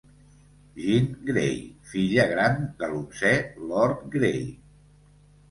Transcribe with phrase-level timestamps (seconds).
[0.85, 1.59] Jean Gray,
[1.91, 3.35] filla gran de l'onzè
[3.75, 4.43] Lord Gray.